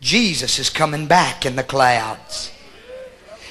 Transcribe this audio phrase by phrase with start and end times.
[0.00, 2.50] Jesus is coming back in the clouds.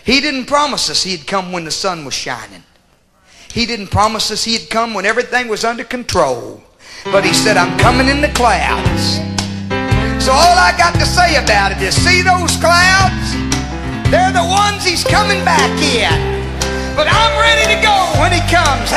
[0.04, 2.64] He didn't promise us he'd come when the sun was shining.
[3.54, 6.64] He didn't promise us he'd come when everything was under control.
[7.06, 9.18] But he said, I'm coming in the clouds.
[10.24, 13.34] So all I got to say about it is, see those clouds?
[14.10, 16.10] They're the ones he's coming back in.
[16.96, 18.90] But I'm ready to go when he comes.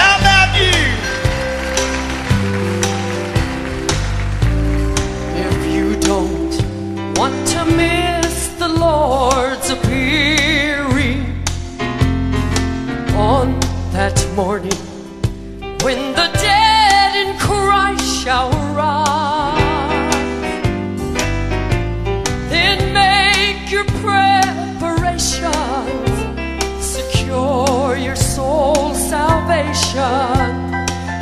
[26.81, 30.00] Secure your soul's salvation,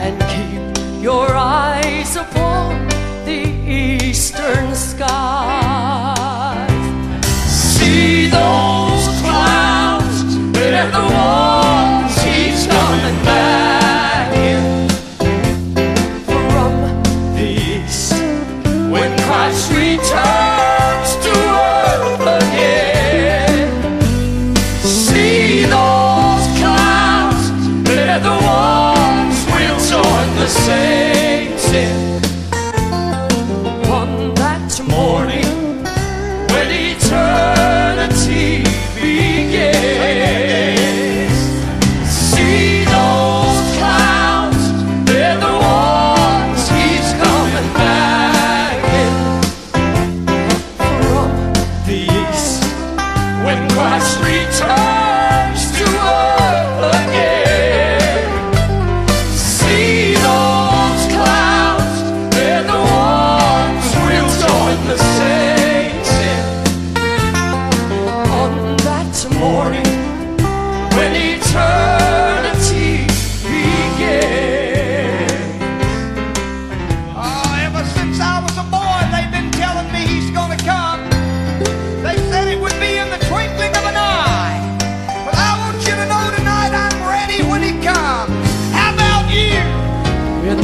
[0.04, 1.69] and keep your eyes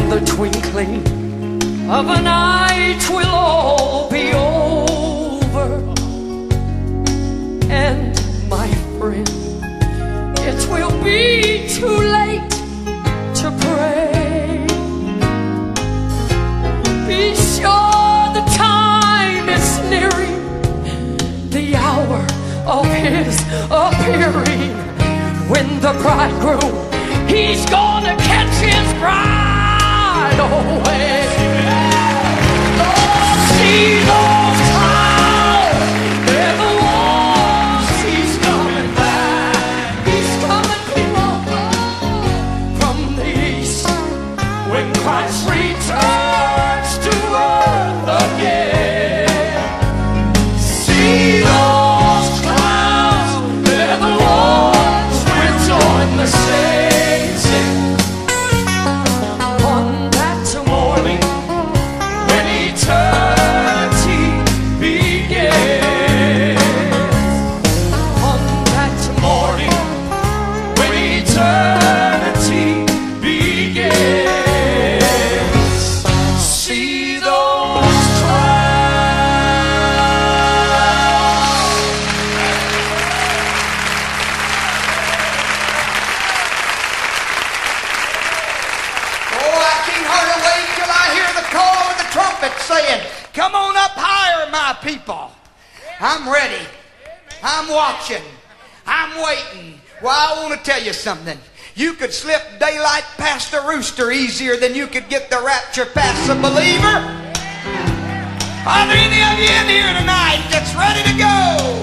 [0.09, 1.03] The twinkling
[1.91, 5.69] of an eye, 'twill all be over.
[7.69, 8.15] And
[8.49, 8.69] my
[8.99, 9.29] friend,
[10.49, 12.51] it will be too late
[13.41, 14.65] to pray.
[17.09, 20.39] Be sure the time is nearing,
[21.51, 22.25] the hour
[22.65, 24.71] of his appearing.
[25.51, 26.75] When the bridegroom,
[27.29, 29.56] he's gonna catch his bride
[30.39, 31.27] away.
[31.89, 31.96] Oh,
[90.77, 93.03] Till I hear the call of the trumpet saying,
[93.33, 95.31] Come on up higher, my people.
[96.01, 96.65] I'm ready.
[97.43, 98.23] I'm watching.
[98.87, 99.81] I'm waiting.
[100.03, 101.39] Well, I want to tell you something.
[101.75, 106.31] You could slip daylight past a rooster easier than you could get the rapture past
[106.31, 106.97] a believer.
[108.67, 111.76] Are there any of you in here tonight that's ready to go?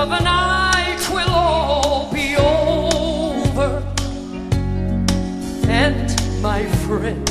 [0.00, 3.82] Of an eye, 'twill all be over.
[5.68, 6.08] And
[6.40, 7.28] my friend,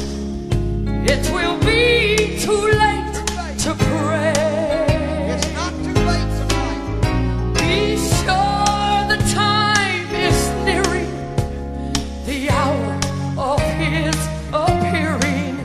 [1.09, 3.15] it will be too late
[3.63, 5.33] to pray.
[5.33, 6.83] It's not too late tonight.
[7.57, 11.11] Be sure the time is nearing,
[12.27, 12.89] the hour
[13.51, 14.15] of his
[14.53, 15.55] appearing.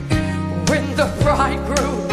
[0.69, 2.04] When the bridegroom,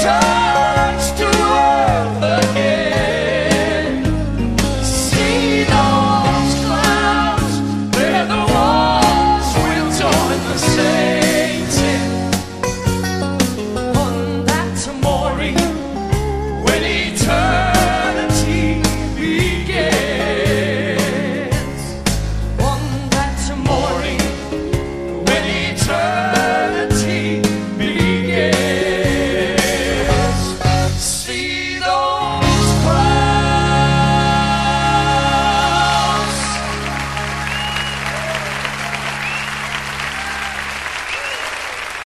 [0.00, 0.39] So